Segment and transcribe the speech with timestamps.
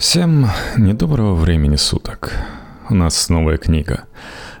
[0.00, 0.46] Всем
[0.78, 2.32] недоброго времени суток.
[2.88, 4.04] У нас новая книга.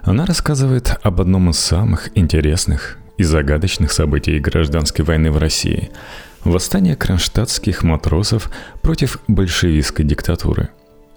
[0.02, 5.92] Она рассказывает об одном из самых интересных и загадочных событий гражданской войны в России–
[6.44, 8.50] восстание кронштадтских матросов
[8.82, 10.68] против большевистской диктатуры.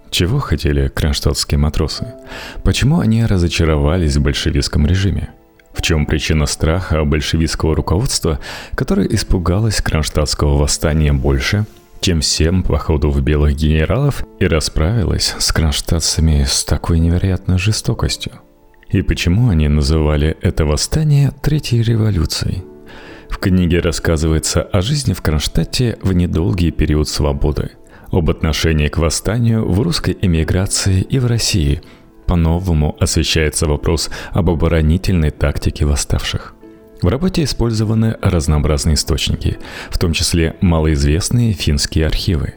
[0.09, 2.13] Чего хотели кронштадтские матросы?
[2.63, 5.31] Почему они разочаровались в большевистском режиме?
[5.73, 8.39] В чем причина страха большевистского руководства,
[8.73, 11.65] которое испугалось кронштадтского восстания больше–
[12.03, 18.33] чем всем походу в белых генералов и расправилась с кронштадтцами с такой невероятной жестокостью.
[18.89, 22.65] И почему они называли это восстание Третьей революцией?
[23.29, 27.71] В книге рассказывается о жизни в Кронштадте в недолгий период свободы,
[28.11, 31.81] об отношении к восстанию в русской эмиграции и в России.
[32.27, 36.53] По-новому освещается вопрос об оборонительной тактике восставших–
[37.03, 39.59] в работе использованы разнообразные источники,
[39.91, 42.55] в том числе малоизвестные финские архивы.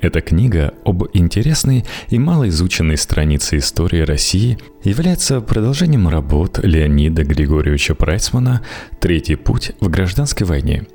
[0.00, 8.62] Эта книга об интересной и малоизученной странице истории России является продолжением работ Леонида Григорьевича Прайсмана
[9.00, 10.86] «Третий путь в гражданской войне»,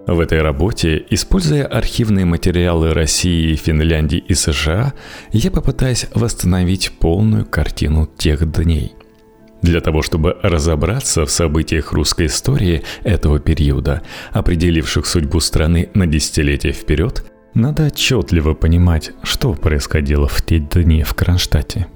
[0.06, 4.94] В этой работе, используя архивные материалы России, Финляндии и США,
[5.30, 8.94] я попытаюсь восстановить полную картину тех дней.
[9.62, 14.02] Для того, чтобы разобраться в событиях русской истории этого периода,
[14.32, 17.24] определивших судьбу страны на десятилетия вперед,
[17.54, 21.86] надо отчетливо понимать, что происходило в те дни в Кронштадте.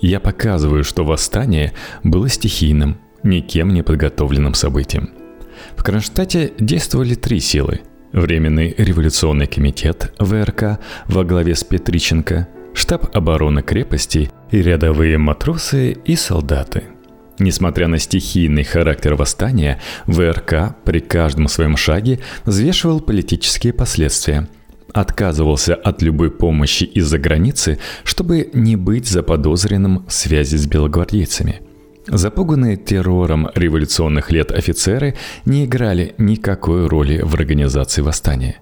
[0.00, 1.72] Я показываю, что восстание
[2.02, 5.10] было стихийным, никем не подготовленным событием.
[5.76, 7.80] В Кронштадте действовали три силы.
[8.12, 10.78] Временный революционный комитет ВРК
[11.08, 16.84] во главе с Петриченко, штаб обороны крепости и рядовые матросы и солдаты.
[17.38, 24.48] Несмотря на стихийный характер восстания, ВРК при каждом своем шаге взвешивал политические последствия–
[24.92, 31.60] отказывался от любой помощи из-за границы, чтобы не быть заподозренным в связи с белогвардейцами.
[32.06, 38.60] Запуганные террором революционных лет офицеры не играли никакой роли в организации восстания.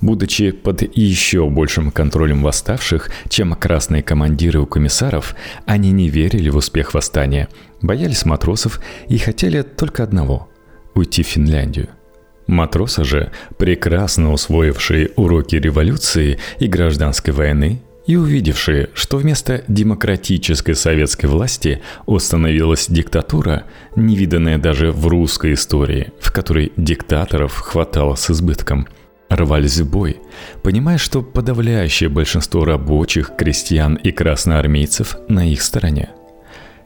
[0.00, 6.56] Будучи под еще большим контролем восставших, чем красные командиры у комиссаров, они не верили в
[6.56, 7.48] успех восстания,
[7.82, 10.48] боялись матросов и хотели только одного–
[10.94, 11.88] уйти в Финляндию.
[12.48, 21.26] Матросы же, прекрасно усвоившие уроки революции и гражданской войны, и увидевшие, что вместо демократической советской
[21.26, 23.64] власти установилась диктатура,
[23.96, 28.88] невиданная даже в русской истории, в которой диктаторов хватало с избытком,
[29.28, 30.16] рвались в бой,
[30.62, 36.08] понимая, что подавляющее большинство рабочих, крестьян и красноармейцев на их стороне–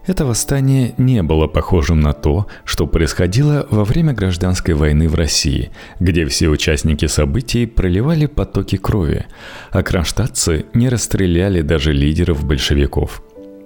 [0.06, 5.70] это восстание не было похожим на то, что происходило во время гражданской войны в России,
[6.00, 9.26] где все участники событий проливали потоки крови,
[9.70, 13.22] а кронштадтцы не расстреляли даже лидеров большевиков.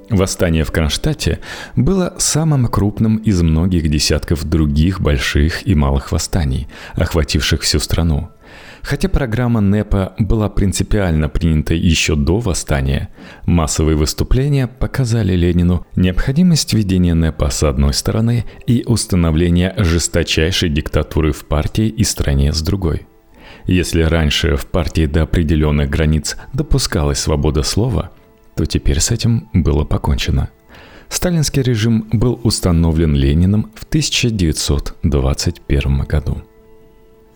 [0.09, 1.41] Восстание в Кронштадте
[1.75, 8.31] было самым крупным из многих десятков других больших и малых восстаний, охвативших всю страну–
[8.83, 13.09] Хотя программа НЭПа была принципиально принята еще до восстания,
[13.45, 21.47] массовые выступления показали Ленину необходимость введения НЭПа с одной стороны и установления жесточайшей диктатуры в
[21.47, 23.09] партии и стране с другой.
[23.65, 28.13] Если раньше в партии до определенных границ допускалась свобода слова,
[28.57, 30.49] то теперь с этим было покончено.
[31.09, 36.43] Сталинский режим был установлен Лениным в 1921 году.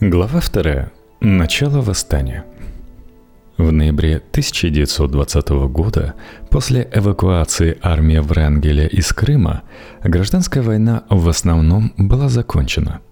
[0.01, 0.91] Глава 2.
[1.21, 2.45] Начало восстания.
[3.59, 6.15] В ноябре 1920 года,
[6.51, 9.63] после эвакуации армии Врангеля из Крыма,
[10.03, 13.03] гражданская война в основном была закончена–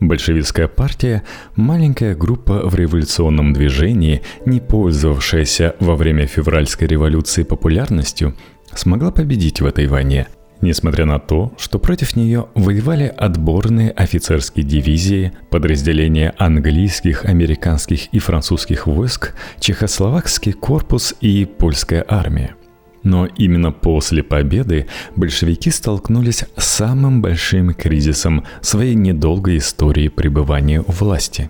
[0.00, 1.22] Большевистская партия–
[1.56, 8.34] маленькая группа в революционном движении, не пользовавшаяся во время февральской революции популярностью,
[8.74, 10.26] смогла победить в этой войне,
[10.60, 18.86] несмотря на то, что против нее воевали отборные офицерские дивизии, подразделения английских, американских и французских
[18.86, 22.54] войск, чехословакский корпус и польская армия–
[23.06, 30.90] но именно после победы большевики столкнулись с самым большим кризисом своей недолгой истории пребывания у
[30.90, 31.48] власти.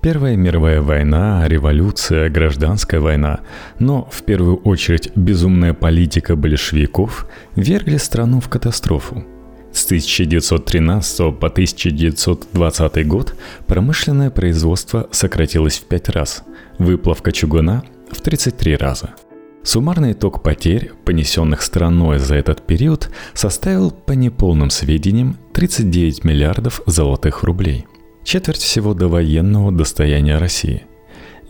[0.00, 3.40] Первая мировая война, революция, гражданская война,
[3.80, 7.26] но в первую очередь безумная политика большевиков
[7.56, 9.24] вергли страну в катастрофу.
[9.72, 13.34] С 1913 по 1920 год
[13.66, 16.44] промышленное производство сократилось в пять раз,
[16.78, 17.82] выплавка чугуна
[18.12, 19.10] в 33 раза–
[19.68, 27.42] Суммарный итог потерь, понесенных страной за этот период, составил по неполным сведениям 39 миллиардов золотых
[27.42, 27.84] рублей.
[28.24, 30.84] Четверть всего довоенного достояния России.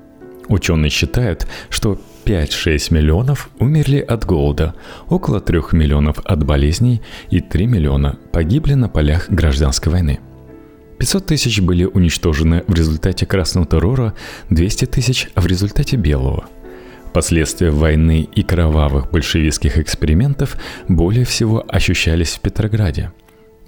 [0.49, 4.75] Ученые считают, что 5-6 миллионов умерли от голода,
[5.09, 10.21] около 3 миллионов от болезней и 3 миллиона погибли на полях гражданской войны.
[10.99, 14.15] 500 тысяч были уничтожены в результате красного террора,
[14.51, 16.45] 200 тысяч в результате белого.
[17.13, 20.57] Последствия войны и кровавых большевистских экспериментов
[20.89, 23.13] более всего ощущались в Петрограде–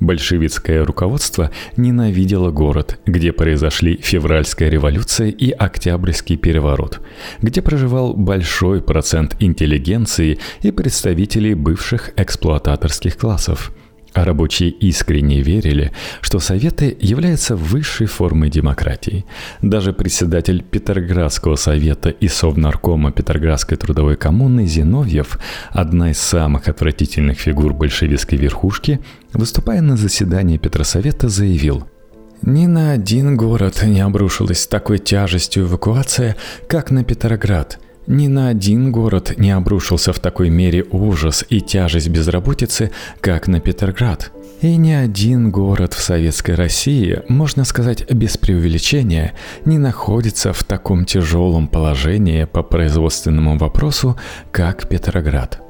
[0.02, 7.00] Большевистское руководство ненавидело город, где произошли февральская революция и октябрьский переворот,
[7.40, 13.70] где проживал большой процент интеллигенции и представителей бывших эксплуататорских классов–
[14.14, 19.24] рабочие искренне верили, что Советы являются высшей формой демократии.
[19.60, 25.38] Даже председатель Петроградского совета и совнаркома Петроградской трудовой коммуны Зиновьев,
[25.70, 29.00] одна из самых отвратительных фигур большевистской верхушки,
[29.32, 31.86] выступая на заседании Петросовета, заявил–
[32.44, 36.36] ни на один город не обрушилась такой тяжестью эвакуация,
[36.68, 42.08] как на Петроград– ни на один город не обрушился в такой мере ужас и тяжесть
[42.08, 42.90] безработицы,
[43.20, 44.32] как на Петроград.
[44.60, 51.04] И ни один город в Советской России, можно сказать без преувеличения, не находится в таком
[51.04, 54.16] тяжелом положении по производственному вопросу,
[54.52, 55.60] как Петроград.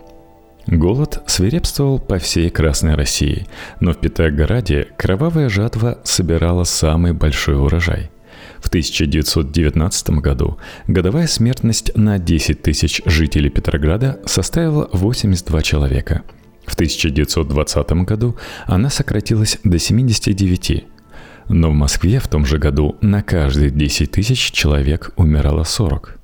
[0.67, 3.47] Голод свирепствовал по всей Красной России,
[3.81, 8.11] но в Петрограде кровавая жатва собирала самый большой урожай–
[8.62, 16.23] в 1919 году годовая смертность на 10 тысяч жителей Петрограда составила 82 человека.
[16.64, 20.85] В 1920 году она сократилась до 79,
[21.49, 26.22] но в Москве в том же году на каждые 10 тысяч человек умирало 40.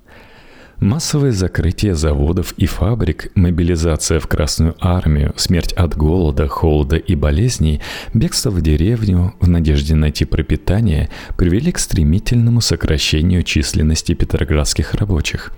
[0.80, 7.80] Массовое закрытие заводов и фабрик, мобилизация в Красную армию, смерть от голода, холода и болезней,
[8.14, 15.52] бегство в деревню в надежде найти пропитание привели к стремительному сокращению численности петроградских рабочих.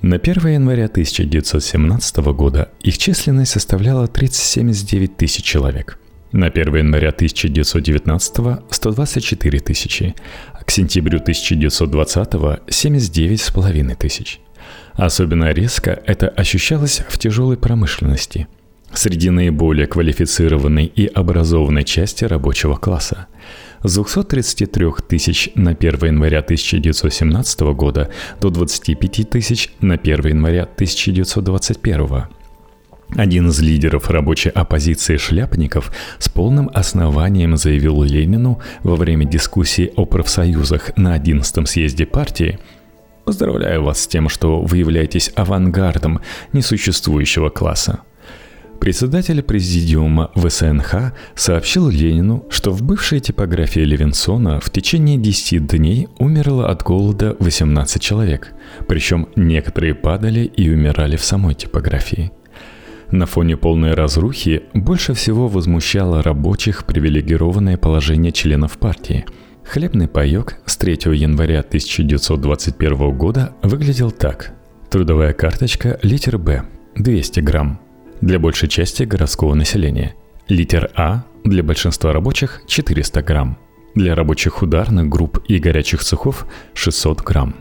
[0.00, 5.98] На 1 января 1917 года их численность составляла 379 тысяч человек.
[6.32, 10.14] На 1 января 1919– 124 тысячи,
[10.54, 14.40] а к сентябрю 1920– 79,5 тысяч–
[14.94, 18.46] Особенно резко это ощущалось в тяжелой промышленности,
[18.92, 23.26] среди наиболее квалифицированной и образованной части рабочего класса.
[23.82, 32.26] С 233 тысяч на 1 января 1917 года до 25 тысяч на 1 января 1921
[33.14, 40.06] один из лидеров рабочей оппозиции шляпников с полным основанием заявил Ленину во время дискуссии о
[40.06, 42.58] профсоюзах на 11 съезде партии
[43.32, 46.20] «Поздравляю вас с тем, что вы являетесь авангардом
[46.52, 48.00] несуществующего класса».
[48.78, 56.68] Председатель президиума ВСНХ сообщил Ленину, что в бывшей типографии Левинсона в течение 10 дней умерло
[56.68, 58.52] от голода 18 человек,
[58.86, 62.32] причем некоторые падали и умирали в самой типографии–
[63.10, 69.26] на фоне полной разрухи больше всего возмущало рабочих привилегированное положение членов партии.
[69.72, 74.52] Хлебный паек с 3 января 1921 года выглядел так.
[74.90, 76.64] Трудовая карточка литер Б–
[76.96, 77.80] 200 грамм.
[78.20, 80.14] Для большей части городского населения.
[80.46, 83.56] Литер А– для большинства рабочих– 400 грамм.
[83.94, 87.54] Для рабочих ударных групп и горячих цехов– 600 грамм.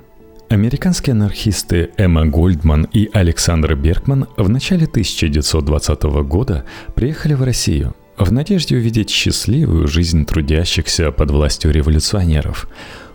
[0.50, 8.32] Американские анархисты Эмма Гольдман и Александр Бергман в начале 1920 года приехали в Россию в
[8.32, 12.68] надежде увидеть счастливую жизнь трудящихся под властью революционеров.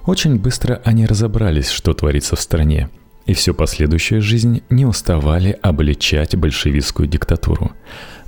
[0.05, 2.89] Очень быстро они разобрались, что творится в стране,
[3.27, 7.73] и всю последующую жизнь не уставали обличать большевистскую диктатуру.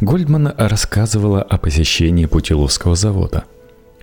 [0.01, 3.45] Гольдман рассказывала о посещении Путиловского завода–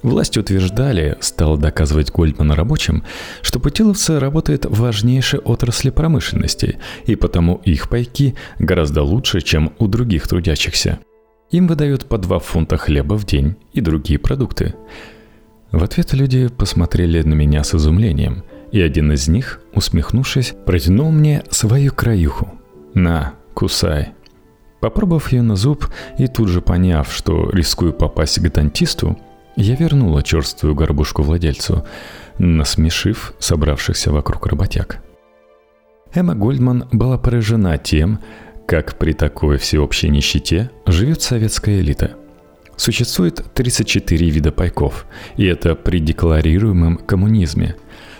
[0.05, 3.03] Власти утверждали, стал доказывать Гольдман рабочим,
[3.41, 6.77] что путиловцы работают в важнейшей отрасли промышленности,
[7.07, 10.99] и потому их пайки гораздо лучше, чем у других трудящихся.
[11.51, 14.75] Им выдают по 2 фунта хлеба в день и другие продукты.
[15.71, 21.43] В ответ люди посмотрели на меня с изумлением, и один из них, усмехнувшись, протянул мне
[21.49, 22.51] свою краюху.
[22.93, 24.13] «На, кусай».
[24.79, 25.87] Попробовав ее на зуб
[26.17, 29.17] и тут же поняв, что рискую попасть к дантисту,
[29.55, 31.85] я вернула черствую горбушку владельцу,
[32.37, 35.01] насмешив собравшихся вокруг работяг.
[36.13, 38.19] Эмма Гольдман была поражена тем,
[38.67, 42.15] как при такой всеобщей нищете живет советская элита.
[42.77, 45.05] Существует 34 вида пайков,
[45.37, 47.75] и это при декларируемом коммунизме.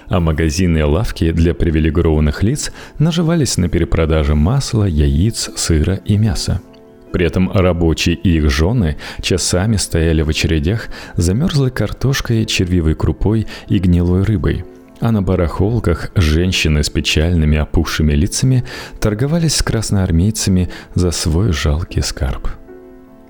[0.08, 6.62] А магазины и лавки для привилегированных лиц наживались на перепродаже масла, яиц, сыра и мяса–
[7.16, 13.48] при этом рабочие и их жены часами стояли в очередях за мерзлой картошкой, червивой крупой
[13.70, 14.66] и гнилой рыбой.
[15.02, 18.64] А на барахолках женщины с печальными опухшими лицами
[19.00, 22.50] торговались с красноармейцами за свой жалкий скарб.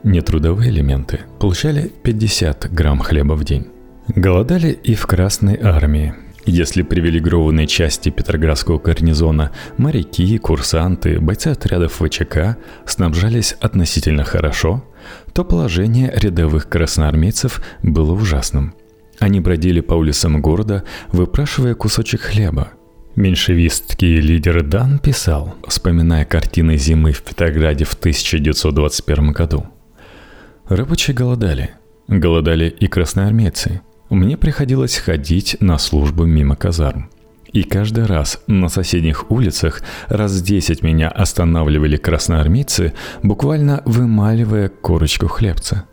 [0.03, 3.67] Нетрудовые элементы получали 50 грамм хлеба в день.
[4.07, 6.13] Голодали и в Красной армии–
[6.47, 14.83] если привилегированные части Петроградского гарнизона, моряки, курсанты, бойцы отрядов ВЧК снабжались относительно хорошо,
[15.33, 18.75] то положение рядовых красноармейцев было ужасным.
[19.19, 22.69] Они бродили по улицам города, выпрашивая кусочек хлеба.
[23.15, 29.65] Меньшевистский лидер Дан писал, вспоминая картины зимы в Петрограде в 1921 году.
[30.67, 31.71] Рабочие голодали.
[32.07, 37.09] Голодали и красноармейцы– мне приходилось ходить на службу мимо казарм.
[37.51, 42.93] И каждый раз на соседних улицах раз десять меня останавливали красноармейцы,
[43.23, 45.85] буквально вымаливая корочку хлебца.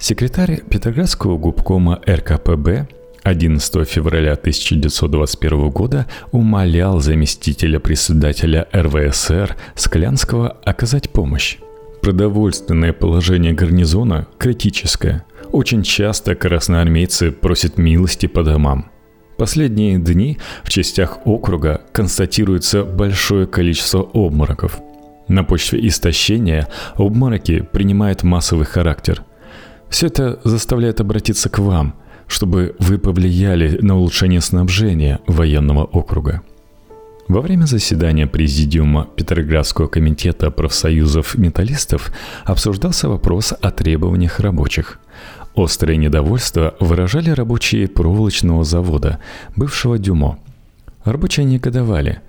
[0.00, 2.88] Секретарь Петроградского губкома РКПБ
[3.22, 11.58] 11 февраля 1921 года умолял заместителя председателя РВСР Склянского оказать помощь.
[12.00, 18.90] Продовольственное положение гарнизона критическое– очень часто красноармейцы просят милости по домам.
[19.36, 24.80] Последние дни в частях округа констатируется большое количество обмороков.
[25.28, 29.24] На почве истощения обмороки принимают массовый характер.
[29.90, 31.94] Все это заставляет обратиться к вам,
[32.28, 36.42] чтобы вы повлияли на улучшение снабжения военного округа.
[37.26, 42.12] Во время заседания Президиума Петроградского комитета профсоюзов металлистов
[42.44, 45.00] обсуждался вопрос о требованиях рабочих.
[45.54, 49.18] Острое недовольство выражали рабочие проволочного завода,
[49.56, 50.38] бывшего Дюмо.
[51.04, 52.20] Рабочие негодовали.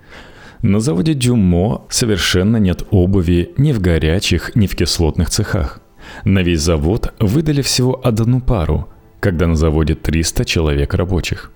[0.61, 5.79] На заводе Дюмо совершенно нет обуви ни в горячих, ни в кислотных цехах.
[6.23, 8.87] На весь завод выдали всего одну пару,
[9.19, 11.51] когда на заводе 300 человек рабочих.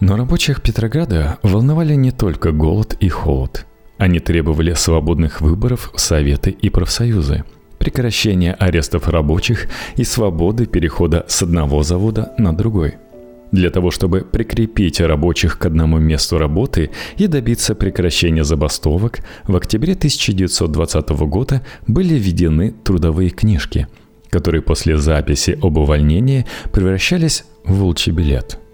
[0.00, 3.66] Но рабочих Петрограда волновали не только голод и холод.
[3.98, 7.44] Они требовали свободных выборов в советы и профсоюзы–
[7.78, 12.94] прекращения арестов рабочих и свободы перехода с одного завода на другой.
[13.52, 19.92] Для того, чтобы прикрепить рабочих к одному месту работы и добиться прекращения забастовок, в октябре
[19.92, 23.86] 1920 года были введены трудовые книжки,
[24.30, 28.58] которые после записи об увольнении превращались в волчий билет–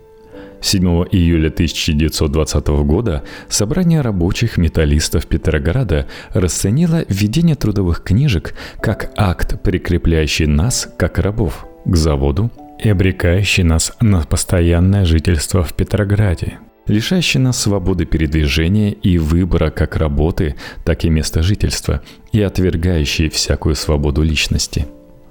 [0.62, 10.46] 7 июля 1920 года Собрание рабочих металлистов Петрограда расценило введение трудовых книжек как акт, прикрепляющий
[10.46, 12.50] нас, как рабов, к заводу
[12.82, 19.96] и обрекающий нас на постоянное жительство в Петрограде, лишающий нас свободы передвижения и выбора как
[19.96, 24.86] работы, так и места жительства, и отвергающий всякую свободу личности.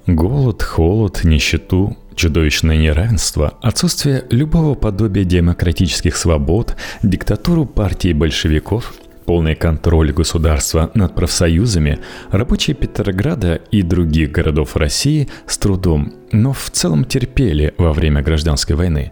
[0.07, 8.93] Голод, холод, нищету, чудовищное неравенство, отсутствие любого подобия демократических свобод, диктатуру партии большевиков,
[9.25, 11.99] полный контроль государства над профсоюзами,
[12.29, 18.75] рабочие Петрограда и других городов России с трудом, но в целом терпели во время гражданской
[18.75, 19.11] войны.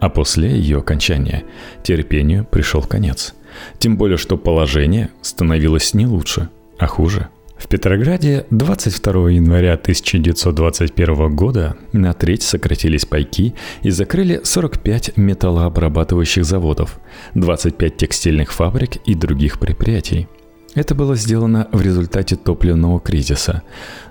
[0.00, 1.44] А после ее окончания
[1.82, 3.34] терпению пришел конец.
[3.78, 6.48] Тем более, что положение становилось не лучше,
[6.78, 15.16] а хуже– в Петрограде 22 января 1921 года на треть сократились пайки и закрыли 45
[15.16, 17.00] металлообрабатывающих заводов,
[17.34, 20.28] 25 текстильных фабрик и других предприятий.
[20.74, 23.62] Это было сделано в результате топливного кризиса,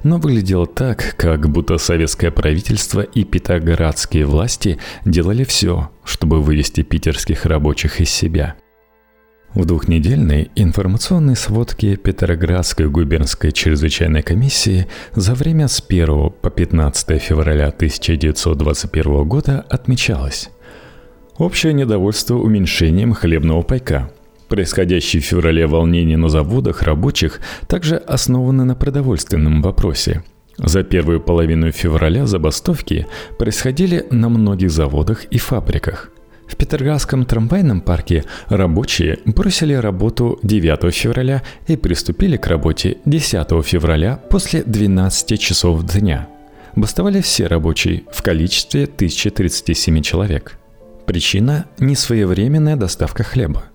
[0.03, 7.45] но выглядело так, как будто советское правительство и петроградские власти делали все, чтобы вывести питерских
[7.45, 8.55] рабочих из себя–
[9.53, 17.67] в двухнедельной информационной сводке Петроградской губернской чрезвычайной комиссии за время с 1 по 15 февраля
[17.67, 20.49] 1921 года отмечалось
[21.37, 24.09] Общее недовольство уменьшением хлебного пайка.
[24.47, 30.23] Происходящие в феврале волнения на заводах рабочих также основаны на продовольственном вопросе.
[30.57, 33.05] За первую половину февраля забастовки
[33.37, 36.09] происходили на многих заводах и фабриках–
[36.47, 44.19] в Петроградском трамвайном парке рабочие бросили работу 9 февраля и приступили к работе 10 февраля
[44.29, 46.29] после 12 часов дня.
[46.75, 50.57] Бастовали все рабочие в количестве 1037 человек.
[51.05, 53.65] Причина– несвоевременная доставка хлеба.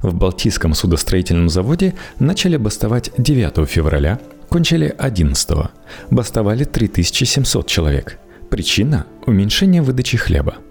[0.00, 4.18] В Балтийском судостроительном заводе начали бастовать 9 февраля,
[4.48, 5.70] кончили 11.
[6.10, 8.18] Бастовали 3700 человек.
[8.50, 10.56] Причина– уменьшение выдачи хлеба–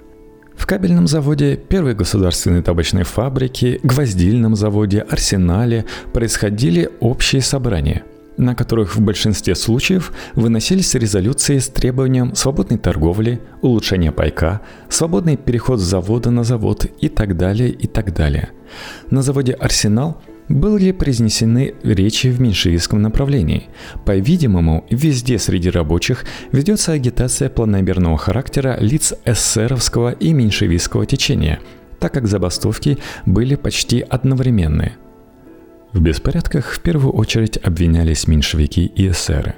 [0.59, 8.03] в кабельном заводе, первой государственной табачной фабрике, гвоздильном заводе, арсенале происходили общие собрания,
[8.35, 15.79] на которых в большинстве случаев выносились резолюции с требованием свободной торговли, улучшения пайка, свободный переход
[15.79, 18.49] с завода на завод и так далее, и так далее.
[19.09, 23.67] На заводе «Арсенал» были произнесены речи в меньшевистском направлении.
[24.05, 31.59] По-видимому, везде среди рабочих ведется агитация планомерного характера лиц эсеровского и меньшевистского течения,
[31.99, 34.97] так как забастовки были почти одновременные.
[35.93, 39.55] В беспорядках в первую очередь обвинялись меньшевики и эсеры.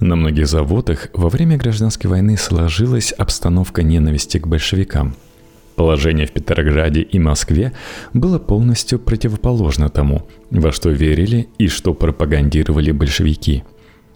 [0.00, 5.14] На многих заводах во время гражданской войны сложилась обстановка ненависти к большевикам–
[5.76, 7.72] Положение в Петрограде и Москве
[8.12, 13.64] было полностью противоположно тому, во что верили и что пропагандировали большевики.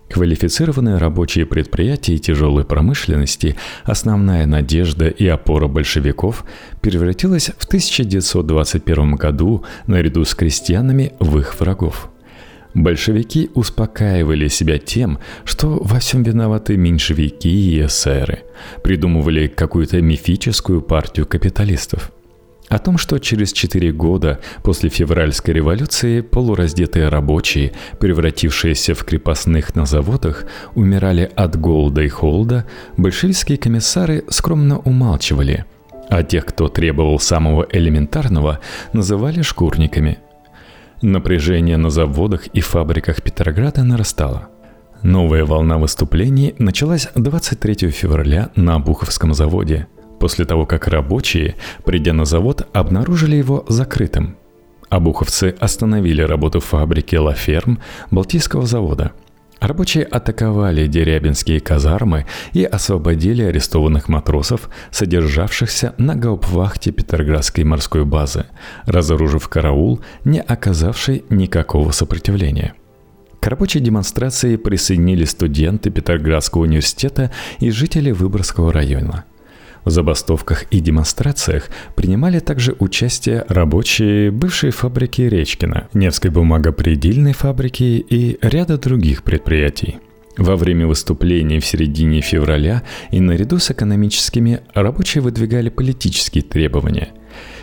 [0.08, 6.44] Квалифицированные рабочие предприятия и тяжелой промышленности, основная надежда и опора большевиков,
[6.80, 12.08] превратилась в 1921 году наряду с крестьянами в их врагов–
[12.78, 18.44] Большевики успокаивали себя тем, что во всем виноваты меньшевики и эсеры,
[18.84, 22.12] придумывали какую-то мифическую партию капиталистов.
[22.68, 29.84] О том, что через четыре года после февральской революции полураздетые рабочие, превратившиеся в крепостных на
[29.84, 30.44] заводах,
[30.76, 32.64] умирали от голода и холода,
[32.96, 35.64] большевистские комиссары скромно умалчивали,
[36.10, 38.60] а тех, кто требовал самого элементарного,
[38.92, 40.18] называли шкурниками–
[41.02, 44.48] Напряжение на заводах и фабриках Петрограда нарастало.
[45.02, 49.86] Новая волна выступлений началась 23 февраля на Обуховском заводе,
[50.18, 54.36] после того, как рабочие, придя на завод, обнаружили его закрытым.
[54.88, 57.78] Обуховцы остановили работу фабрики «Лаферм»
[58.10, 59.12] Балтийского завода–
[59.60, 68.46] Рабочие атаковали дерябинские казармы и освободили арестованных матросов, содержавшихся на гауптвахте Петроградской морской базы,
[68.86, 72.74] разоружив караул, не оказавший никакого сопротивления.
[73.40, 79.24] К рабочей демонстрации присоединились студенты Петроградского университета и жители Выборгского района–
[79.88, 88.38] в забастовках и демонстрациях принимали также участие рабочие бывшей фабрики Речкина, Невской бумагопредельной фабрики и
[88.42, 89.98] ряда других предприятий.
[90.36, 97.08] Во время выступлений в середине февраля и наряду с экономическими рабочие выдвигали политические требования.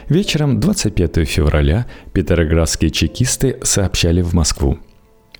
[0.09, 4.77] Вечером 25 февраля петроградские чекисты сообщали в Москву–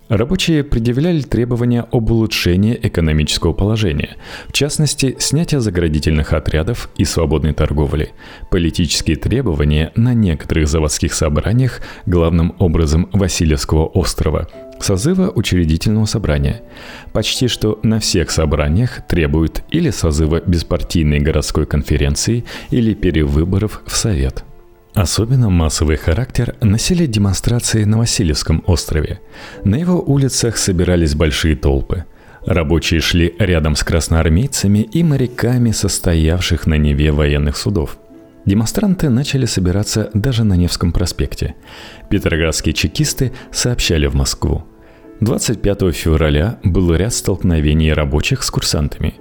[0.09, 8.11] Рабочие предъявляли требования об улучшении экономического положения, в частности, снятия заградительных отрядов и свободной торговли,
[8.51, 14.47] политические требования на некоторых заводских собраниях, главным образом Васильевского острова,
[14.79, 16.61] созыва учредительного собрания.
[17.11, 24.43] Почти что на всех собраниях требуют или созыва беспартийной городской конференции, или перевыборов в Совет–
[24.95, 29.19] Особенно массовый характер носили демонстрации на Васильевском острове.
[29.65, 32.05] На его улицах собирались большие толпы.
[32.45, 37.97] Рабочие шли рядом с красноармейцами и моряками, состоявших на Неве военных судов.
[38.45, 41.55] Демонстранты начали собираться даже на Невском проспекте.
[42.09, 44.63] Петроградские чекисты сообщали в Москву.
[45.19, 49.15] 25 февраля был ряд столкновений рабочих с курсантами.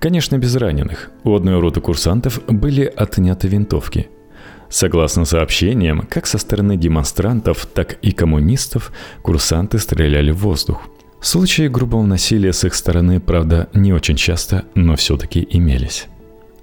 [0.00, 1.12] Конечно, без раненых.
[1.22, 4.10] У одной роты курсантов были отняты винтовки–
[4.74, 8.90] Согласно сообщениям, как со стороны демонстрантов, так и коммунистов,
[9.22, 10.82] курсанты стреляли в воздух.
[11.20, 16.06] Случаи грубого насилия с их стороны, правда, не очень часто, но все-таки имелись.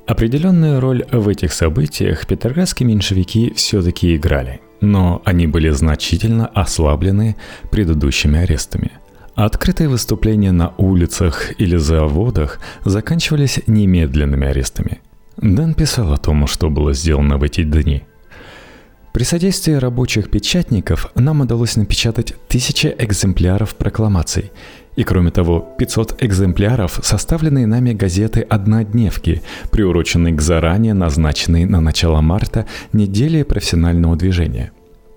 [0.07, 7.37] Определенную роль в этих событиях петроградские меньшевики все-таки играли, но они были значительно ослаблены
[7.71, 8.91] предыдущими арестами.
[9.35, 14.99] Открытые выступления на улицах или заводах заканчивались немедленными арестами–
[15.41, 18.03] Дэн писал о том, что было сделано в эти дни.
[19.11, 24.51] При содействии рабочих печатников нам удалось напечатать тысячи экземпляров прокламаций.
[24.95, 32.21] И кроме того, 500 экземпляров составленные нами газеты «Однодневки», приуроченные к заранее назначенной на начало
[32.21, 34.71] марта неделе профессионального движения.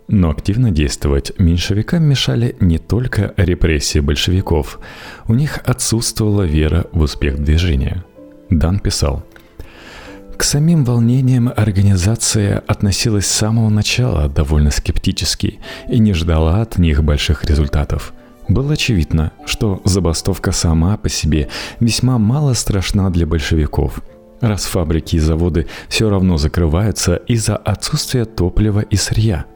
[0.08, 4.80] Но активно действовать меньшевикам мешали не только репрессии большевиков.
[5.28, 8.04] У них отсутствовала вера в успех движения.
[8.48, 9.22] Дан писал–
[10.36, 17.04] к самим волнениям организация относилась с самого начала довольно скептически и не ждала от них
[17.04, 18.12] больших результатов.
[18.48, 21.48] Было очевидно, что забастовка сама по себе
[21.80, 24.00] весьма мало страшна для большевиков,
[24.40, 29.46] раз фабрики и заводы все равно закрываются из-за отсутствия топлива и сырья.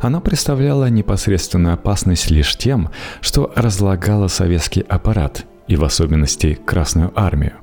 [0.00, 7.54] Она представляла непосредственную опасность лишь тем, что разлагала советский аппарат и в особенности Красную армию.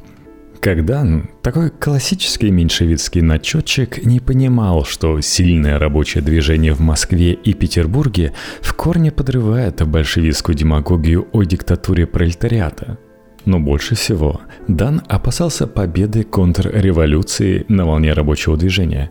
[0.61, 1.03] Когда
[1.41, 8.75] такой классический меньшевистский начетчик не понимал, что сильное рабочее движение в Москве и Петербурге в
[8.75, 12.99] корне подрывает большевистскую демагогию о диктатуре пролетариата.
[13.45, 19.09] Но больше всего Дан опасался победы контрреволюции на волне рабочего движения.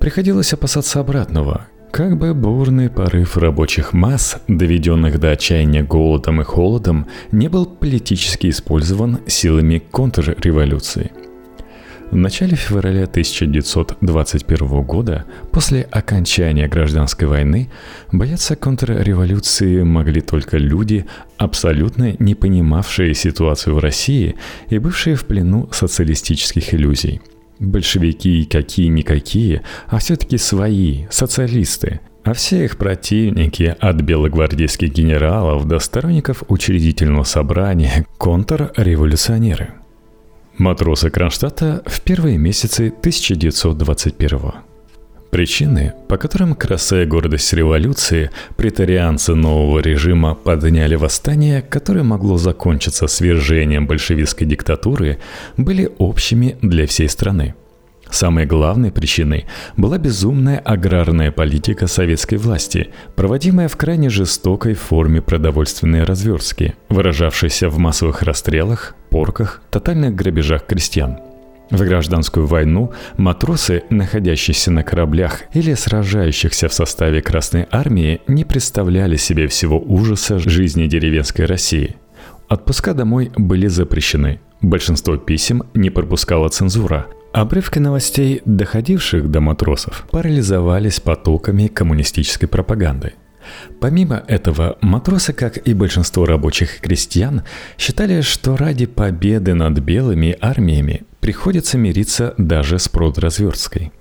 [0.00, 7.06] Приходилось опасаться обратного, как бы бурный порыв рабочих масс, доведенных до отчаяния голодом и холодом,
[7.30, 11.12] не был политически использован силами контрреволюции.
[12.10, 17.70] В начале февраля 1921 года, после окончания гражданской войны,
[18.10, 24.34] бояться контрреволюции могли только люди, абсолютно не понимавшие ситуацию в России
[24.68, 27.20] и бывшие в плену социалистических иллюзий–
[27.58, 32.00] Большевики какие-никакие, а все-таки свои, социалисты.
[32.24, 39.74] А все их противники, от белогвардейских генералов до сторонников учредительного собрания, контрреволюционеры.
[40.56, 44.73] Матросы Кронштадта в первые месяцы 1921 года.
[45.34, 53.08] Причины, по которым краса и гордость революции, претарианцы нового режима подняли восстание, которое могло закончиться
[53.08, 55.18] свержением большевистской диктатуры,
[55.56, 57.56] были общими для всей страны.
[58.08, 66.04] Самой главной причиной была безумная аграрная политика советской власти, проводимая в крайне жестокой форме продовольственной
[66.04, 71.18] разверстки, выражавшейся в массовых расстрелах, порках, тотальных грабежах крестьян–
[71.70, 79.16] в гражданскую войну матросы, находящиеся на кораблях или сражающихся в составе Красной Армии, не представляли
[79.16, 81.96] себе всего ужаса жизни деревенской России.
[82.48, 84.40] Отпуска домой были запрещены.
[84.60, 87.06] Большинство писем не пропускала цензура.
[87.32, 93.14] Обрывки новостей, доходивших до матросов, парализовались потоками коммунистической пропаганды–
[93.80, 97.42] Помимо этого, матросы, как и большинство рабочих крестьян,
[97.78, 103.92] считали, что ради победы над белыми армиями приходится мириться даже с продразверсткой.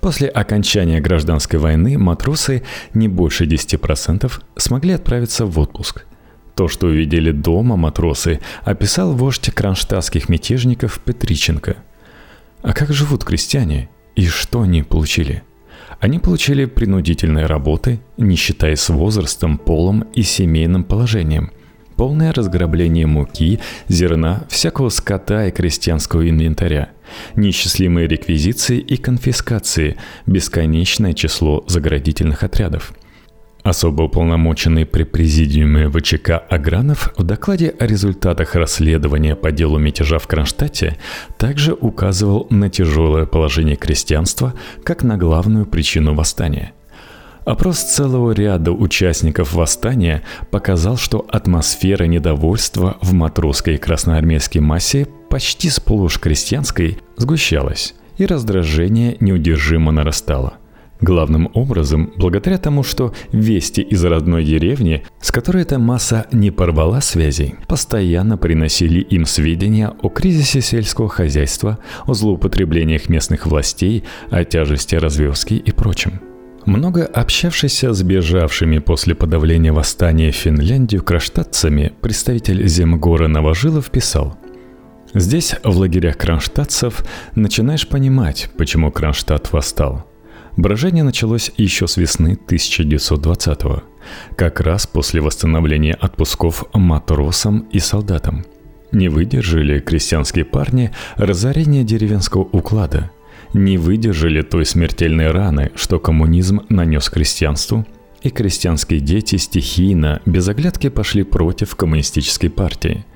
[0.00, 6.06] После окончания гражданской войны матросы не больше 10% смогли отправиться в отпуск.
[6.56, 11.76] То, что увидели дома матросы, описал вождь кронштадтских мятежников Петриченко.
[12.62, 13.88] А как живут крестьяне?
[14.16, 15.44] И что они получили?
[16.00, 21.52] Они получили принудительные работы, не считаясь возрастом, полом и семейным положением–
[22.02, 26.88] полное разграбление муки, зерна, всякого скота и крестьянского инвентаря,
[27.36, 32.92] неисчислимые реквизиции и конфискации, бесконечное число заградительных отрядов–
[33.62, 40.26] Особо уполномоченный при президиуме ВЧК Агранов в докладе о результатах расследования по делу мятежа в
[40.26, 40.96] Кронштадте
[41.38, 46.72] также указывал на тяжелое положение крестьянства как на главную причину восстания.
[47.44, 55.68] Опрос целого ряда участников восстания показал, что атмосфера недовольства в матросской и красноармейской массе почти
[55.68, 60.54] сплошь крестьянской сгущалась, и раздражение неудержимо нарастало.
[61.00, 67.00] Главным образом, благодаря тому, что вести из родной деревни, с которой эта масса не порвала
[67.00, 74.94] связей, постоянно приносили им сведения о кризисе сельского хозяйства, о злоупотреблениях местных властей, о тяжести
[74.94, 76.31] развязки и прочем.
[76.64, 84.38] Много общавшийся с бежавшими после подавления восстания в Финляндию кронштадтцами представитель Земгора Новожилов писал–
[85.14, 90.06] Здесь, в лагерях кронштадтцев, начинаешь понимать, почему Кронштадт восстал.
[90.56, 93.82] Брожение началось еще с весны 1920-го,
[94.36, 98.44] как раз после восстановления отпусков матросам и солдатам.
[98.90, 103.10] Не выдержали крестьянские парни разорения деревенского уклада,
[103.52, 107.86] не выдержали той смертельной раны, что коммунизм нанес крестьянству,
[108.22, 113.04] и крестьянские дети стихийно, без оглядки пошли против коммунистической партии–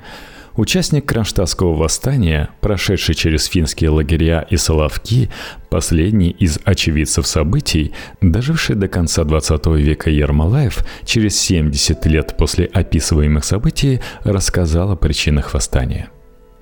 [0.57, 5.29] Участник Кронштадтского восстания, прошедший через финские лагеря и Соловки,
[5.69, 13.45] последний из очевидцев событий, доживший до конца 20 века Ермолаев, через 70 лет после описываемых
[13.45, 16.09] событий рассказал о причинах восстания.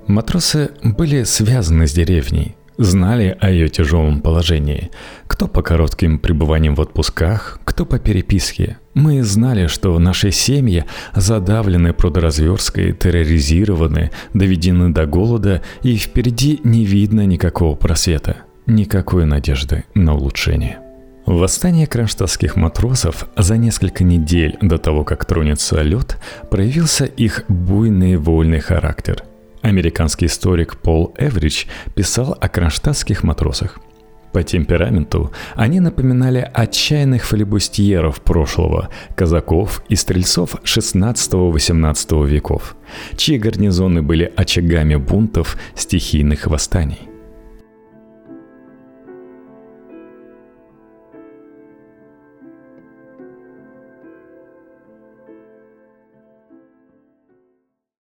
[0.08, 4.90] Матросы были связаны с деревней– знали о ее тяжелом положении.
[5.26, 8.78] Кто по коротким пребываниям в отпусках, кто по переписке.
[8.94, 10.84] Мы знали, что наши семьи
[11.14, 20.14] задавлены продоразверсткой, терроризированы, доведены до голода, и впереди не видно никакого просвета, никакой надежды на
[20.14, 20.78] улучшение.
[21.26, 26.18] Восстание кронштадтских матросов за несколько недель до того, как тронется лед,
[26.50, 29.24] проявился их буйный вольный характер–
[29.64, 33.80] Американский историк Пол Эвридж писал о кронштадтских матросах.
[34.30, 42.76] По темпераменту они напоминали отчаянных фалибустьеров прошлого, казаков и стрельцов 16-18 веков,
[43.16, 47.00] чьи гарнизоны были очагами бунтов, стихийных восстаний–